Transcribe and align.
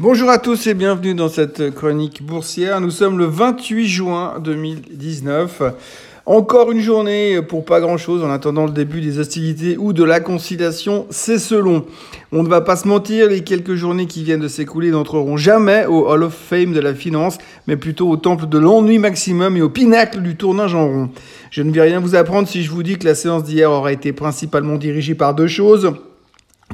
Bonjour 0.00 0.28
à 0.28 0.38
tous 0.38 0.66
et 0.66 0.74
bienvenue 0.74 1.14
dans 1.14 1.28
cette 1.28 1.72
chronique 1.72 2.20
boursière. 2.20 2.80
Nous 2.80 2.90
sommes 2.90 3.16
le 3.16 3.26
28 3.26 3.86
juin 3.86 4.34
2019. 4.40 5.62
Encore 6.26 6.72
une 6.72 6.80
journée 6.80 7.40
pour 7.42 7.64
pas 7.64 7.78
grand 7.78 7.96
chose 7.96 8.24
en 8.24 8.30
attendant 8.30 8.66
le 8.66 8.72
début 8.72 9.00
des 9.00 9.20
hostilités 9.20 9.76
ou 9.78 9.92
de 9.92 10.02
la 10.02 10.18
conciliation, 10.18 11.06
c'est 11.10 11.38
selon. 11.38 11.84
On 12.32 12.42
ne 12.42 12.48
va 12.48 12.60
pas 12.60 12.74
se 12.74 12.88
mentir, 12.88 13.28
les 13.28 13.44
quelques 13.44 13.76
journées 13.76 14.06
qui 14.06 14.24
viennent 14.24 14.40
de 14.40 14.48
s'écouler 14.48 14.90
n'entreront 14.90 15.36
jamais 15.36 15.86
au 15.86 16.08
Hall 16.08 16.24
of 16.24 16.34
Fame 16.34 16.72
de 16.72 16.80
la 16.80 16.92
finance, 16.92 17.38
mais 17.68 17.76
plutôt 17.76 18.08
au 18.10 18.16
temple 18.16 18.48
de 18.48 18.58
l'ennui 18.58 18.98
maximum 18.98 19.56
et 19.56 19.62
au 19.62 19.68
pinacle 19.68 20.22
du 20.22 20.34
tournage 20.34 20.74
en 20.74 20.88
rond. 20.88 21.10
Je 21.52 21.62
ne 21.62 21.70
vais 21.70 21.82
rien 21.82 22.00
vous 22.00 22.16
apprendre 22.16 22.48
si 22.48 22.64
je 22.64 22.70
vous 22.72 22.82
dis 22.82 22.98
que 22.98 23.06
la 23.06 23.14
séance 23.14 23.44
d'hier 23.44 23.70
aura 23.70 23.92
été 23.92 24.12
principalement 24.12 24.74
dirigée 24.74 25.14
par 25.14 25.36
deux 25.36 25.46
choses. 25.46 25.92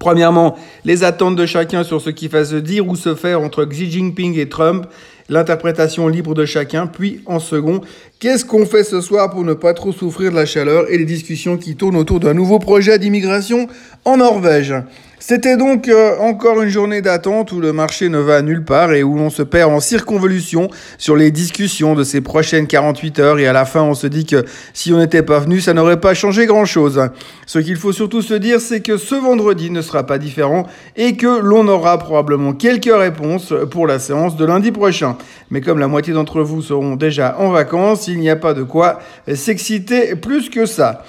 Premièrement, 0.01 0.57
les 0.87 1.05
attentes 1.05 1.37
de 1.37 1.45
chacun 1.45 1.85
sur 1.85 2.01
ce 2.01 2.09
qui 2.09 2.27
va 2.27 2.47
se 2.47 2.57
dire 2.57 2.89
ou 2.89 2.97
se 2.97 3.15
faire 3.15 3.43
entre 3.43 3.67
Xi 3.67 3.91
Jinping 3.91 4.39
et 4.39 4.49
Trump, 4.49 4.87
l'interprétation 5.29 6.09
libre 6.09 6.35
de 6.35 6.47
chacun, 6.47 6.87
puis 6.87 7.21
en 7.27 7.39
second, 7.39 7.83
qu'est-ce 8.21 8.45
qu'on 8.45 8.67
fait 8.67 8.85
ce 8.85 9.01
soir 9.01 9.31
pour 9.31 9.45
ne 9.45 9.55
pas 9.55 9.73
trop 9.73 9.93
souffrir 9.93 10.31
de 10.31 10.37
la 10.37 10.45
chaleur 10.45 10.91
et 10.91 10.99
les 10.99 11.07
discussions 11.07 11.57
qui 11.57 11.75
tournent 11.75 11.97
autour 11.97 12.21
d'un 12.21 12.35
nouveau 12.35 12.59
projet 12.59 12.99
d'immigration 12.99 13.67
en 14.05 14.19
Norvège? 14.19 14.75
C'était 15.23 15.59
donc 15.59 15.87
euh, 15.89 16.17
encore 16.19 16.63
une 16.63 16.71
journée 16.71 17.03
d'attente 17.03 17.53
où 17.53 17.61
le 17.61 17.75
marché 17.75 18.09
ne 18.09 18.17
va 18.17 18.41
nulle 18.41 18.65
part 18.65 18.95
et 18.95 19.03
où 19.03 19.17
l'on 19.17 19.29
se 19.29 19.43
perd 19.43 19.71
en 19.71 19.79
circonvolution 19.79 20.71
sur 20.97 21.15
les 21.15 21.31
discussions 21.31 21.95
de 21.95 22.05
ces 22.05 22.23
prochaines 22.23 22.67
48 22.67 23.19
heures 23.19 23.39
et 23.39 23.47
à 23.47 23.53
la 23.53 23.67
fin 23.67 23.83
on 23.83 23.93
se 23.93 24.07
dit 24.07 24.25
que 24.25 24.47
si 24.73 24.95
on 24.95 24.99
n'était 24.99 25.23
pas 25.23 25.39
venu 25.39 25.61
ça 25.61 25.75
n'aurait 25.75 26.01
pas 26.01 26.15
changé 26.15 26.47
grand 26.47 26.65
chose. 26.65 27.03
Ce 27.45 27.59
qu'il 27.59 27.77
faut 27.77 27.93
surtout 27.93 28.23
se 28.23 28.33
dire 28.33 28.63
c'est 28.63 28.81
que 28.81 28.97
ce 28.97 29.15
vendredi 29.15 29.71
ne 29.71 29.83
sera 29.83 30.05
pas 30.05 30.17
différent 30.17 30.67
et 30.97 31.17
que 31.17 31.39
l'on 31.41 31.69
aura 31.69 31.99
probablement 31.99 32.55
quelques 32.55 32.93
réponses 32.93 33.53
pour 33.71 33.87
la 33.87 33.99
séance 33.99 34.37
de 34.37 34.47
lundi 34.47 34.73
prochain. 34.73 35.19
Mais 35.51 35.61
comme 35.61 35.79
la 35.79 35.87
moitié 35.87 36.15
d'entre 36.15 36.41
vous 36.41 36.63
seront 36.63 36.97
déjà 36.97 37.37
en 37.39 37.51
vacances, 37.51 38.09
il 38.11 38.21
n'y 38.21 38.31
a 38.31 38.37
pas 38.37 38.55
de 38.55 38.63
quoi 38.63 39.01
s'exciter 39.35 40.17
plus 40.17 40.51
que 40.51 40.67
ça. 40.67 41.05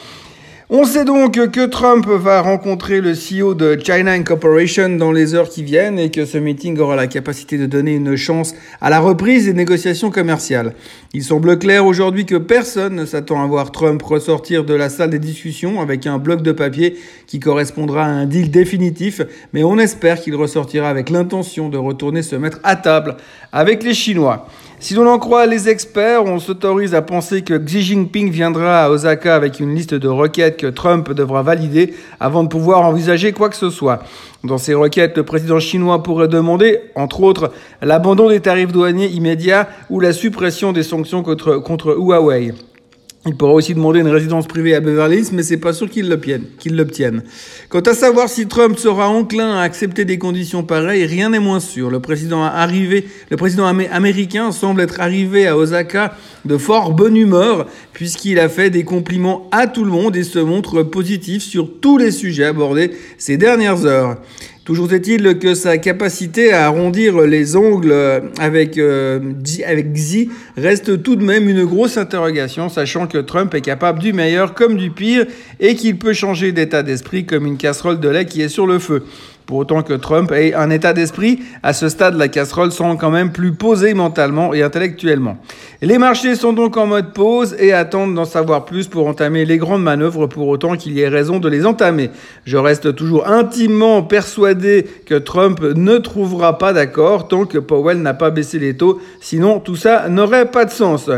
On 0.74 0.86
sait 0.86 1.04
donc 1.04 1.34
que 1.34 1.66
Trump 1.66 2.08
va 2.08 2.40
rencontrer 2.40 3.02
le 3.02 3.12
CEO 3.12 3.56
de 3.56 3.78
China 3.78 4.14
Incorporation 4.14 4.88
dans 4.88 5.12
les 5.12 5.36
heures 5.36 5.50
qui 5.50 5.64
viennent 5.64 6.00
et 6.00 6.12
que 6.12 6.24
ce 6.24 6.38
meeting 6.38 6.80
aura 6.80 6.96
la 6.96 7.08
capacité 7.08 7.58
de 7.58 7.66
donner 7.66 7.96
une 7.96 8.16
chance 8.16 8.56
à 8.80 8.90
la 8.90 9.02
reprise 9.02 9.48
des 9.48 9.54
négociations 9.54 10.12
commerciales. 10.12 10.74
Il 11.14 11.26
semble 11.26 11.60
clair 11.60 11.86
aujourd'hui 11.86 12.26
que 12.26 12.38
personne 12.38 12.96
ne 12.96 13.06
s'attend 13.06 13.44
à 13.44 13.48
voir 13.48 13.74
Trump 13.74 14.02
ressortir 14.02 14.64
de 14.64 14.74
la 14.74 14.88
salle 14.88 15.10
des 15.10 15.20
discussions 15.20 15.82
avec 15.82 16.08
un 16.08 16.20
bloc 16.20 16.42
de 16.42 16.54
papier 16.54 16.96
qui 17.28 17.42
correspondra 17.42 18.06
à 18.06 18.08
un 18.08 18.26
deal 18.26 18.50
définitif, 18.50 19.20
mais 19.52 19.66
on 19.66 19.78
espère 19.78 20.22
qu'il 20.22 20.38
ressortira 20.38 20.88
avec 20.88 21.10
l'intention 21.10 21.68
de 21.68 21.78
retourner 21.78 22.22
se 22.22 22.38
mettre 22.38 22.62
à 22.64 22.78
table 22.78 23.18
avec 23.52 23.84
les 23.84 23.94
Chinois. 23.94 24.48
Si 24.82 24.96
l'on 24.96 25.06
en 25.06 25.20
croit 25.20 25.46
les 25.46 25.70
experts, 25.70 26.26
on 26.26 26.40
s'autorise 26.40 26.96
à 26.96 27.04
penser 27.04 27.44
que 27.44 27.54
Xi 27.54 27.84
Jinping 27.84 28.32
viendra 28.32 28.86
à 28.86 28.90
Osaka 28.90 29.36
avec 29.36 29.60
une 29.60 29.76
liste 29.76 29.94
de 29.94 30.08
requêtes 30.08 30.58
que 30.58 30.66
Trump 30.66 31.12
devra 31.12 31.44
valider 31.44 31.94
avant 32.20 32.44
de 32.44 32.50
pouvoir 32.50 32.82
envisager 32.82 33.32
quoi 33.32 33.50
que 33.50 33.56
ce 33.56 33.70
soit. 33.70 34.00
Dans 34.44 34.58
ces 34.58 34.74
requêtes, 34.74 35.16
le 35.18 35.24
président 35.24 35.60
chinois 35.60 36.02
pourrait 36.02 36.28
demander, 36.28 36.80
entre 36.96 37.22
autres, 37.22 37.52
l'abandon 37.84 38.28
des 38.28 38.40
tarifs 38.40 38.72
douaniers 38.72 39.10
immédiats 39.10 39.70
ou 39.92 40.00
la 40.00 40.14
suppression 40.14 40.74
des 40.74 40.82
sanctions 40.82 41.22
contre, 41.22 41.58
contre 41.58 41.94
Huawei. 41.94 42.56
Il 43.28 43.36
pourra 43.36 43.54
aussi 43.54 43.76
demander 43.76 44.00
une 44.00 44.08
résidence 44.08 44.48
privée 44.48 44.74
à 44.74 44.80
Beverly 44.80 45.20
Hills, 45.20 45.28
mais 45.32 45.44
c'est 45.44 45.58
pas 45.58 45.74
sûr 45.74 45.88
qu'il 45.88 46.10
l'obtienne. 46.10 47.22
Quant 47.70 47.82
à 47.82 47.94
savoir 47.94 48.28
si 48.30 48.48
Trump 48.48 48.80
sera 48.80 49.10
enclin 49.10 49.58
à 49.58 49.62
accepter 49.62 50.06
des 50.06 50.18
conditions 50.18 50.64
pareilles, 50.64 51.06
rien 51.06 51.30
n'est 51.30 51.40
moins 51.40 51.60
sûr. 51.60 51.92
Le 51.92 52.00
président, 52.00 52.42
arrivé, 52.44 53.06
le 53.30 53.38
président 53.38 53.68
américain 53.68 54.52
semble 54.52 54.82
être 54.82 55.00
arrivé 55.00 55.46
à 55.46 55.56
Osaka 55.56 56.16
de 56.46 56.58
fort 56.58 56.94
bonne 56.94 57.16
humeur, 57.16 57.68
puisqu'il 57.94 58.40
a 58.40 58.50
fait 58.50 58.72
des 58.72 58.84
compliments 58.84 59.48
à 59.52 59.68
tout 59.68 59.84
le 59.84 59.92
monde 59.92 60.16
et 60.16 60.24
se 60.24 60.40
montre 60.40 60.82
positif 60.82 61.44
sur 61.44 61.80
tous 61.80 62.00
les 62.00 62.10
sujets 62.10 62.46
abordés 62.46 62.90
ces 63.20 63.38
dernières 63.38 63.86
heures. 63.86 64.18
Toujours 64.64 64.94
est-il 64.94 65.40
que 65.40 65.56
sa 65.56 65.80
capacité 65.80 66.54
à 66.54 66.68
arrondir 66.68 67.20
les 67.22 67.56
ongles 67.56 67.96
avec, 68.40 68.78
euh, 68.78 69.20
avec 69.66 69.92
Xi 69.94 70.30
reste 70.56 71.02
tout 71.02 71.16
de 71.16 71.24
même 71.24 71.50
une 71.50 71.66
grosse 71.66 71.98
interrogation, 71.98 72.70
sachant 72.70 73.08
que 73.08 73.18
Trump 73.18 73.56
est 73.56 73.62
capable 73.62 73.98
du 73.98 74.14
meilleur 74.14 74.54
comme 74.54 74.78
du 74.78 74.92
pire 74.92 75.26
et 75.60 75.74
qu'il 75.74 75.98
peut 75.98 76.14
changer 76.14 76.52
d'état 76.52 76.84
d'esprit 76.84 77.26
comme 77.26 77.48
une 77.48 77.58
casserole 77.58 78.00
de 78.00 78.08
lait 78.08 78.26
qui 78.26 78.44
est 78.44 78.50
sur 78.50 78.68
le 78.68 78.78
feu. 78.78 79.04
Pour 79.48 79.58
autant 79.58 79.82
que 79.82 79.94
Trump 79.94 80.32
ait 80.32 80.54
un 80.54 80.70
état 80.70 80.94
d'esprit, 80.94 81.40
à 81.64 81.74
ce 81.74 81.90
stade, 81.90 82.16
la 82.16 82.28
casserole 82.28 82.72
semble 82.72 82.98
quand 82.98 83.10
même 83.10 83.32
plus 83.32 83.52
posée 83.52 83.94
mentalement 83.94 84.54
et 84.54 84.62
intellectuellement. 84.62 85.38
Les 85.82 85.98
marchés 85.98 86.36
sont 86.36 86.54
donc 86.54 86.78
en 86.78 86.86
mode 86.86 87.12
pause 87.12 87.56
et 87.60 87.74
attendent 87.74 88.16
d'en 88.16 88.24
savoir 88.24 88.64
plus 88.64 88.88
pour 88.88 89.08
entamer 89.08 89.44
les 89.44 89.58
grandes 89.58 89.84
manœuvres, 89.84 90.28
pour 90.28 90.48
autant 90.48 90.78
qu'il 90.78 90.94
y 90.94 91.02
ait 91.02 91.10
raison 91.10 91.40
de 91.40 91.50
les 91.50 91.66
entamer. 91.66 92.12
Je 92.46 92.56
reste 92.56 92.96
toujours 92.96 93.28
intimement 93.28 94.04
persuadé 94.04 94.51
que 94.56 95.18
Trump 95.18 95.62
ne 95.62 95.98
trouvera 95.98 96.58
pas 96.58 96.74
d'accord 96.74 97.28
tant 97.28 97.46
que 97.46 97.58
Powell 97.58 98.02
n'a 98.02 98.14
pas 98.14 98.30
baissé 98.30 98.60
les 98.60 98.76
taux, 98.76 99.00
sinon 99.20 99.60
tout 99.60 99.76
ça 99.76 100.10
n'aurait 100.10 100.52
pas 100.52 100.66
de 100.66 100.72
sens. 100.72 101.10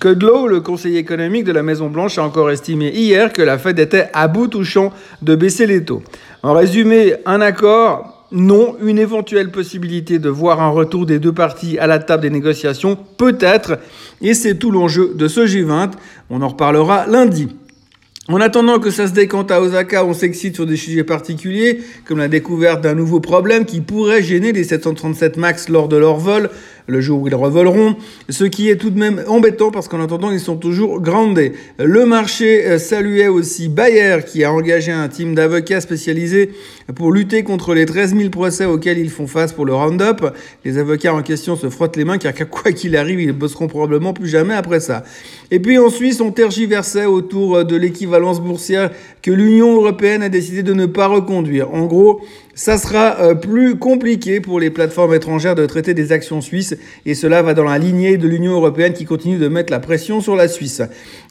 Kudlow, 0.00 0.46
le 0.48 0.60
conseiller 0.60 0.98
économique 0.98 1.44
de 1.44 1.52
la 1.52 1.62
Maison-Blanche, 1.62 2.18
a 2.18 2.24
encore 2.24 2.50
estimé 2.50 2.90
hier 2.90 3.32
que 3.32 3.42
la 3.42 3.58
Fed 3.58 3.78
était 3.78 4.08
à 4.12 4.28
bout 4.28 4.48
touchant 4.48 4.92
de 5.22 5.34
baisser 5.34 5.66
les 5.66 5.84
taux. 5.84 6.02
En 6.42 6.52
résumé, 6.52 7.14
un 7.26 7.40
accord, 7.40 8.26
non, 8.32 8.76
une 8.82 8.98
éventuelle 8.98 9.50
possibilité 9.50 10.18
de 10.18 10.28
voir 10.28 10.60
un 10.60 10.70
retour 10.70 11.06
des 11.06 11.18
deux 11.18 11.32
parties 11.32 11.78
à 11.78 11.86
la 11.86 11.98
table 11.98 12.22
des 12.22 12.30
négociations, 12.30 12.98
peut-être, 13.16 13.78
et 14.20 14.34
c'est 14.34 14.56
tout 14.56 14.70
l'enjeu 14.70 15.12
de 15.14 15.28
ce 15.28 15.40
G20. 15.46 15.92
On 16.30 16.42
en 16.42 16.48
reparlera 16.48 17.06
lundi. 17.06 17.48
En 18.26 18.40
attendant 18.40 18.78
que 18.78 18.90
ça 18.90 19.06
se 19.06 19.12
décante 19.12 19.50
à 19.50 19.60
Osaka, 19.60 20.02
on 20.02 20.14
s'excite 20.14 20.54
sur 20.54 20.64
des 20.64 20.78
sujets 20.78 21.04
particuliers, 21.04 21.82
comme 22.06 22.16
la 22.16 22.28
découverte 22.28 22.80
d'un 22.80 22.94
nouveau 22.94 23.20
problème 23.20 23.66
qui 23.66 23.82
pourrait 23.82 24.22
gêner 24.22 24.52
les 24.52 24.64
737 24.64 25.36
MAX 25.36 25.68
lors 25.68 25.88
de 25.88 25.98
leur 25.98 26.16
vol, 26.16 26.48
le 26.86 27.00
jour 27.00 27.22
où 27.22 27.28
ils 27.28 27.34
revoleront, 27.34 27.96
ce 28.28 28.44
qui 28.44 28.68
est 28.68 28.76
tout 28.76 28.90
de 28.90 28.98
même 28.98 29.22
embêtant 29.26 29.70
parce 29.70 29.88
qu'en 29.88 30.02
attendant, 30.02 30.30
ils 30.30 30.40
sont 30.40 30.56
toujours 30.56 31.00
groundés. 31.00 31.52
Le 31.78 32.04
marché 32.04 32.66
euh, 32.66 32.78
saluait 32.78 33.28
aussi 33.28 33.68
Bayer 33.68 34.18
qui 34.26 34.44
a 34.44 34.52
engagé 34.52 34.92
un 34.92 35.08
team 35.08 35.34
d'avocats 35.34 35.80
spécialisés 35.80 36.50
pour 36.94 37.12
lutter 37.12 37.42
contre 37.42 37.74
les 37.74 37.86
13 37.86 38.16
000 38.16 38.30
procès 38.30 38.66
auxquels 38.66 38.98
ils 38.98 39.10
font 39.10 39.26
face 39.26 39.52
pour 39.52 39.64
le 39.64 39.74
Roundup. 39.74 40.26
Les 40.64 40.78
avocats 40.78 41.14
en 41.14 41.22
question 41.22 41.56
se 41.56 41.70
frottent 41.70 41.96
les 41.96 42.04
mains 42.04 42.18
car 42.18 42.32
quoi 42.50 42.72
qu'il 42.72 42.96
arrive, 42.96 43.20
ils 43.20 43.32
bosseront 43.32 43.68
probablement 43.68 44.12
plus 44.12 44.28
jamais 44.28 44.54
après 44.54 44.80
ça. 44.80 45.04
Et 45.50 45.60
puis 45.60 45.78
en 45.78 45.88
Suisse, 45.88 46.20
on 46.20 46.32
tergiversait 46.32 47.06
autour 47.06 47.64
de 47.64 47.76
l'équivalence 47.76 48.40
boursière 48.40 48.90
que 49.22 49.30
l'Union 49.30 49.74
européenne 49.76 50.22
a 50.22 50.28
décidé 50.28 50.62
de 50.62 50.74
ne 50.74 50.86
pas 50.86 51.06
reconduire. 51.06 51.72
En 51.72 51.86
gros, 51.86 52.20
ça 52.54 52.78
sera 52.78 53.20
euh, 53.20 53.34
plus 53.34 53.76
compliqué 53.76 54.40
pour 54.40 54.60
les 54.60 54.70
plateformes 54.70 55.14
étrangères 55.14 55.54
de 55.54 55.66
traiter 55.66 55.94
des 55.94 56.12
actions 56.12 56.40
suisses 56.40 56.73
et 57.06 57.14
cela 57.14 57.42
va 57.42 57.54
dans 57.54 57.64
la 57.64 57.78
lignée 57.78 58.16
de 58.16 58.28
l'Union 58.28 58.52
européenne 58.52 58.92
qui 58.92 59.04
continue 59.04 59.38
de 59.38 59.48
mettre 59.48 59.72
la 59.72 59.80
pression 59.80 60.20
sur 60.20 60.36
la 60.36 60.48
Suisse. 60.48 60.82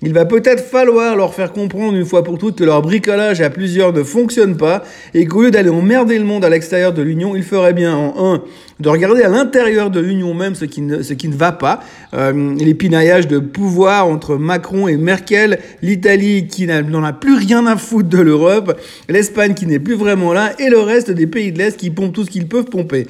Il 0.01 0.13
va 0.13 0.25
peut-être 0.25 0.63
falloir 0.63 1.15
leur 1.15 1.33
faire 1.33 1.53
comprendre 1.53 1.95
une 1.95 2.05
fois 2.05 2.23
pour 2.23 2.37
toutes 2.37 2.57
que 2.57 2.63
leur 2.63 2.81
bricolage 2.81 3.41
à 3.41 3.49
plusieurs 3.49 3.93
ne 3.93 4.03
fonctionne 4.03 4.57
pas 4.57 4.83
et 5.13 5.25
qu'au 5.25 5.43
lieu 5.43 5.51
d'aller 5.51 5.69
emmerder 5.69 6.17
le 6.17 6.25
monde 6.25 6.45
à 6.45 6.49
l'extérieur 6.49 6.93
de 6.93 7.01
l'Union, 7.01 7.35
il 7.35 7.43
ferait 7.43 7.73
bien 7.73 7.95
en 7.95 8.33
un 8.33 8.43
de 8.79 8.89
regarder 8.89 9.21
à 9.21 9.29
l'intérieur 9.29 9.89
de 9.89 9.99
l'Union 9.99 10.33
même 10.33 10.55
ce 10.55 10.65
qui 10.65 10.81
ne, 10.81 11.01
ce 11.01 11.13
qui 11.13 11.27
ne 11.27 11.35
va 11.35 11.51
pas, 11.51 11.81
euh, 12.13 12.33
de 12.33 13.39
pouvoir 13.39 14.07
entre 14.07 14.35
Macron 14.35 14.87
et 14.87 14.97
Merkel, 14.97 15.59
l'Italie 15.81 16.47
qui 16.47 16.67
n'en 16.67 17.03
a 17.03 17.13
plus 17.13 17.35
rien 17.35 17.65
à 17.65 17.77
foutre 17.77 18.09
de 18.09 18.19
l'Europe, 18.19 18.79
l'Espagne 19.09 19.53
qui 19.53 19.65
n'est 19.65 19.79
plus 19.79 19.95
vraiment 19.95 20.33
là 20.33 20.53
et 20.59 20.69
le 20.69 20.79
reste 20.79 21.11
des 21.11 21.27
pays 21.27 21.51
de 21.51 21.59
l'Est 21.59 21.77
qui 21.77 21.89
pompent 21.89 22.13
tout 22.13 22.25
ce 22.25 22.29
qu'ils 22.29 22.47
peuvent 22.47 22.65
pomper. 22.65 23.07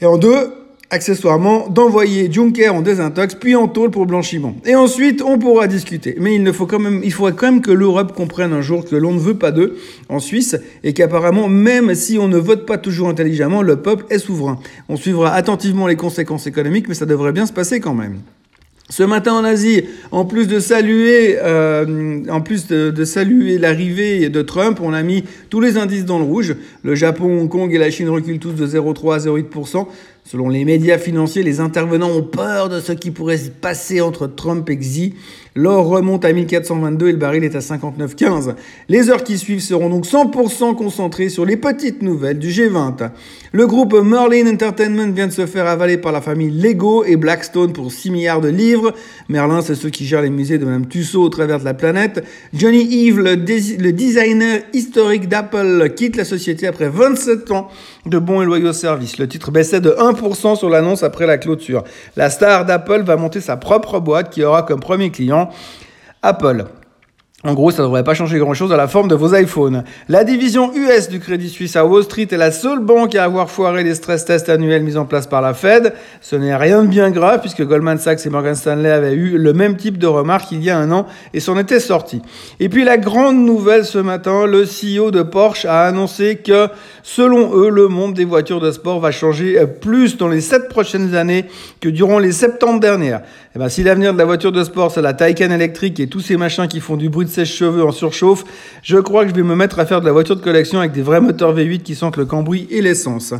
Et 0.00 0.06
en 0.06 0.16
deux, 0.16 0.52
accessoirement, 0.90 1.68
d'envoyer 1.68 2.32
Juncker 2.32 2.70
en 2.70 2.80
désintox, 2.80 3.34
puis 3.34 3.54
en 3.54 3.68
tôle 3.68 3.90
pour 3.90 4.06
blanchiment. 4.06 4.56
Et 4.64 4.74
ensuite, 4.74 5.22
on 5.22 5.38
pourra 5.38 5.66
discuter. 5.66 6.16
Mais 6.18 6.34
il 6.34 6.42
ne 6.42 6.52
faut 6.52 6.66
quand 6.66 6.78
même, 6.78 7.00
il 7.04 7.12
faudrait 7.12 7.34
quand 7.34 7.52
même 7.52 7.60
que 7.60 7.70
l'Europe 7.70 8.14
comprenne 8.14 8.52
un 8.52 8.62
jour 8.62 8.84
que 8.84 8.96
l'on 8.96 9.12
ne 9.12 9.20
veut 9.20 9.34
pas 9.34 9.50
d'eux 9.50 9.76
en 10.08 10.18
Suisse 10.18 10.56
et 10.84 10.94
qu'apparemment, 10.94 11.48
même 11.48 11.94
si 11.94 12.18
on 12.18 12.28
ne 12.28 12.38
vote 12.38 12.64
pas 12.66 12.78
toujours 12.78 13.08
intelligemment, 13.08 13.62
le 13.62 13.76
peuple 13.76 14.06
est 14.10 14.18
souverain. 14.18 14.58
On 14.88 14.96
suivra 14.96 15.34
attentivement 15.34 15.86
les 15.86 15.96
conséquences 15.96 16.46
économiques, 16.46 16.88
mais 16.88 16.94
ça 16.94 17.06
devrait 17.06 17.32
bien 17.32 17.46
se 17.46 17.52
passer 17.52 17.80
quand 17.80 17.94
même. 17.94 18.20
Ce 18.90 19.02
matin 19.02 19.34
en 19.34 19.44
Asie, 19.44 19.84
en 20.12 20.24
plus 20.24 20.48
de 20.48 20.60
saluer, 20.60 21.36
euh, 21.42 22.22
en 22.30 22.40
plus 22.40 22.68
de, 22.68 23.04
saluer 23.04 23.58
l'arrivée 23.58 24.30
de 24.30 24.40
Trump, 24.40 24.78
on 24.82 24.94
a 24.94 25.02
mis 25.02 25.24
tous 25.50 25.60
les 25.60 25.76
indices 25.76 26.06
dans 26.06 26.18
le 26.18 26.24
rouge. 26.24 26.56
Le 26.82 26.94
Japon, 26.94 27.42
Hong 27.42 27.50
Kong 27.50 27.74
et 27.74 27.76
la 27.76 27.90
Chine 27.90 28.08
reculent 28.08 28.38
tous 28.38 28.52
de 28.52 28.66
0,3 28.66 29.14
à 29.14 29.18
0,8%. 29.18 29.88
Selon 30.30 30.50
les 30.50 30.66
médias 30.66 30.98
financiers, 30.98 31.42
les 31.42 31.58
intervenants 31.58 32.10
ont 32.10 32.22
peur 32.22 32.68
de 32.68 32.80
ce 32.80 32.92
qui 32.92 33.10
pourrait 33.10 33.38
se 33.38 33.48
passer 33.48 34.02
entre 34.02 34.26
Trump 34.26 34.68
et 34.68 34.76
Xi. 34.76 35.14
L'or 35.54 35.86
remonte 35.86 36.24
à 36.26 36.32
1422 36.34 37.08
et 37.08 37.12
le 37.12 37.18
baril 37.18 37.44
est 37.44 37.56
à 37.56 37.60
59,15. 37.60 38.54
Les 38.90 39.08
heures 39.08 39.24
qui 39.24 39.38
suivent 39.38 39.62
seront 39.62 39.88
donc 39.88 40.04
100% 40.04 40.76
concentrées 40.76 41.30
sur 41.30 41.46
les 41.46 41.56
petites 41.56 42.02
nouvelles 42.02 42.38
du 42.38 42.50
G20. 42.50 43.10
Le 43.52 43.66
groupe 43.66 43.94
Merlin 43.94 44.46
Entertainment 44.46 45.10
vient 45.10 45.26
de 45.28 45.32
se 45.32 45.46
faire 45.46 45.66
avaler 45.66 45.96
par 45.96 46.12
la 46.12 46.20
famille 46.20 46.50
Lego 46.50 47.04
et 47.04 47.16
Blackstone 47.16 47.72
pour 47.72 47.90
6 47.90 48.10
milliards 48.10 48.42
de 48.42 48.48
livres. 48.48 48.92
Merlin, 49.30 49.62
c'est 49.62 49.74
ceux 49.74 49.88
qui 49.88 50.04
gèrent 50.04 50.20
les 50.20 50.30
musées 50.30 50.58
de 50.58 50.66
Mme 50.66 50.86
Tussaud 50.86 51.22
au 51.22 51.28
travers 51.30 51.58
de 51.58 51.64
la 51.64 51.74
planète. 51.74 52.22
Johnny 52.52 53.08
Eve, 53.08 53.20
le 53.20 53.36
designer 53.92 54.60
historique 54.74 55.28
d'Apple, 55.28 55.90
quitte 55.96 56.16
la 56.16 56.24
société 56.26 56.66
après 56.66 56.90
27 56.90 57.50
ans 57.50 57.68
de 58.04 58.18
bons 58.18 58.42
et 58.42 58.46
loyaux 58.46 58.74
services. 58.74 59.18
Le 59.18 59.26
titre 59.26 59.50
baissait 59.50 59.80
de 59.80 59.90
1% 59.90 60.17
sur 60.56 60.68
l'annonce 60.68 61.02
après 61.02 61.26
la 61.26 61.38
clôture. 61.38 61.84
La 62.16 62.30
star 62.30 62.64
d'Apple 62.64 63.02
va 63.02 63.16
monter 63.16 63.40
sa 63.40 63.56
propre 63.56 64.00
boîte 64.00 64.30
qui 64.30 64.44
aura 64.44 64.62
comme 64.62 64.80
premier 64.80 65.10
client 65.10 65.50
Apple. 66.22 66.64
En 67.44 67.54
gros, 67.54 67.70
ça 67.70 67.82
ne 67.82 67.86
devrait 67.86 68.02
pas 68.02 68.14
changer 68.14 68.40
grand-chose 68.40 68.72
à 68.72 68.76
la 68.76 68.88
forme 68.88 69.06
de 69.06 69.14
vos 69.14 69.32
iPhones. 69.32 69.84
La 70.08 70.24
division 70.24 70.72
US 70.74 71.08
du 71.08 71.20
Crédit 71.20 71.48
Suisse 71.48 71.76
à 71.76 71.86
Wall 71.86 72.02
Street 72.02 72.26
est 72.32 72.36
la 72.36 72.50
seule 72.50 72.80
banque 72.80 73.14
à 73.14 73.22
avoir 73.22 73.48
foiré 73.48 73.84
les 73.84 73.94
stress 73.94 74.24
tests 74.24 74.48
annuels 74.48 74.82
mis 74.82 74.96
en 74.96 75.04
place 75.04 75.28
par 75.28 75.40
la 75.40 75.54
Fed. 75.54 75.94
Ce 76.20 76.34
n'est 76.34 76.56
rien 76.56 76.82
de 76.82 76.88
bien 76.88 77.12
grave 77.12 77.40
puisque 77.40 77.64
Goldman 77.64 77.98
Sachs 77.98 78.26
et 78.26 78.28
Morgan 78.28 78.56
Stanley 78.56 78.90
avaient 78.90 79.12
eu 79.12 79.38
le 79.38 79.52
même 79.52 79.76
type 79.76 79.98
de 79.98 80.08
remarques 80.08 80.50
il 80.50 80.64
y 80.64 80.70
a 80.70 80.76
un 80.76 80.90
an 80.90 81.06
et 81.32 81.38
s'en 81.38 81.56
étaient 81.56 81.78
sortis. 81.78 82.22
Et 82.58 82.68
puis 82.68 82.82
la 82.82 82.98
grande 82.98 83.38
nouvelle 83.38 83.84
ce 83.84 83.98
matin, 83.98 84.44
le 84.44 84.64
CEO 84.64 85.12
de 85.12 85.22
Porsche 85.22 85.64
a 85.64 85.84
annoncé 85.84 86.40
que 86.44 86.66
selon 87.04 87.54
eux, 87.56 87.70
le 87.70 87.86
monde 87.86 88.14
des 88.14 88.24
voitures 88.24 88.60
de 88.60 88.72
sport 88.72 88.98
va 88.98 89.12
changer 89.12 89.64
plus 89.80 90.16
dans 90.16 90.26
les 90.26 90.40
sept 90.40 90.68
prochaines 90.68 91.14
années 91.14 91.44
que 91.80 91.88
durant 91.88 92.18
les 92.18 92.32
70 92.32 92.80
dernières. 92.80 93.22
Eh 93.54 93.60
ben, 93.60 93.68
si 93.68 93.84
l'avenir 93.84 94.12
de 94.12 94.18
la 94.18 94.24
voiture 94.24 94.50
de 94.50 94.64
sport 94.64 94.90
c'est 94.90 95.02
la 95.02 95.14
Taycan 95.14 95.52
électrique 95.52 96.00
et 96.00 96.08
tous 96.08 96.20
ces 96.20 96.36
machins 96.36 96.66
qui 96.66 96.80
font 96.80 96.96
du 96.96 97.08
bruit 97.08 97.27
sèche-cheveux 97.28 97.84
en 97.84 97.92
surchauffe, 97.92 98.44
je 98.82 98.98
crois 98.98 99.24
que 99.24 99.30
je 99.30 99.34
vais 99.34 99.42
me 99.42 99.54
mettre 99.54 99.78
à 99.78 99.86
faire 99.86 100.00
de 100.00 100.06
la 100.06 100.12
voiture 100.12 100.36
de 100.36 100.42
collection 100.42 100.78
avec 100.80 100.92
des 100.92 101.02
vrais 101.02 101.20
moteurs 101.20 101.54
V8 101.54 101.82
qui 101.82 101.94
sentent 101.94 102.16
le 102.16 102.24
cambouis 102.24 102.66
et 102.70 102.82
l'essence. 102.82 103.34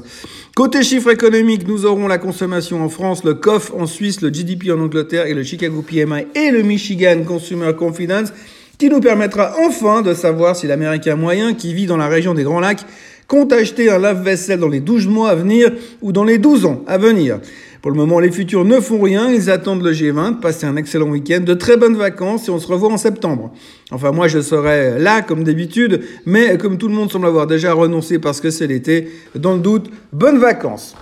Côté 0.54 0.82
chiffres 0.82 1.10
économiques, 1.10 1.66
nous 1.66 1.86
aurons 1.86 2.08
la 2.08 2.18
consommation 2.18 2.82
en 2.84 2.88
France, 2.88 3.24
le 3.24 3.34
COF 3.34 3.72
en 3.76 3.86
Suisse, 3.86 4.20
le 4.20 4.30
GDP 4.30 4.70
en 4.70 4.80
Angleterre 4.80 5.26
et 5.26 5.34
le 5.34 5.42
Chicago 5.42 5.82
PMI 5.82 6.26
et 6.34 6.50
le 6.50 6.62
Michigan 6.62 7.22
Consumer 7.26 7.72
Confidence 7.74 8.32
qui 8.78 8.88
nous 8.88 9.00
permettra 9.00 9.54
enfin 9.66 10.02
de 10.02 10.14
savoir 10.14 10.54
si 10.54 10.68
l'Américain 10.68 11.16
moyen 11.16 11.52
qui 11.54 11.74
vit 11.74 11.86
dans 11.86 11.96
la 11.96 12.06
région 12.06 12.32
des 12.34 12.44
Grands 12.44 12.60
Lacs 12.60 12.86
compte 13.28 13.52
acheter 13.52 13.90
un 13.90 13.98
lave-vaisselle 13.98 14.58
dans 14.58 14.68
les 14.68 14.80
12 14.80 15.06
mois 15.06 15.30
à 15.30 15.34
venir 15.34 15.70
ou 16.00 16.12
dans 16.12 16.24
les 16.24 16.38
12 16.38 16.64
ans 16.64 16.82
à 16.86 16.98
venir. 16.98 17.38
Pour 17.82 17.92
le 17.92 17.96
moment, 17.96 18.18
les 18.18 18.32
futurs 18.32 18.64
ne 18.64 18.80
font 18.80 19.00
rien, 19.00 19.30
ils 19.30 19.50
attendent 19.50 19.84
le 19.84 19.92
G20, 19.92 20.40
passer 20.40 20.66
un 20.66 20.74
excellent 20.74 21.10
week-end, 21.10 21.40
de 21.40 21.54
très 21.54 21.76
bonnes 21.76 21.96
vacances 21.96 22.48
et 22.48 22.50
on 22.50 22.58
se 22.58 22.66
revoit 22.66 22.90
en 22.90 22.96
septembre. 22.96 23.52
Enfin, 23.92 24.10
moi, 24.10 24.26
je 24.26 24.40
serai 24.40 24.98
là 24.98 25.22
comme 25.22 25.44
d'habitude, 25.44 26.00
mais 26.26 26.58
comme 26.58 26.76
tout 26.76 26.88
le 26.88 26.94
monde 26.94 27.12
semble 27.12 27.26
avoir 27.26 27.46
déjà 27.46 27.72
renoncé 27.74 28.18
parce 28.18 28.40
que 28.40 28.50
c'est 28.50 28.66
l'été, 28.66 29.10
dans 29.36 29.52
le 29.52 29.60
doute, 29.60 29.90
bonnes 30.12 30.38
vacances. 30.38 30.96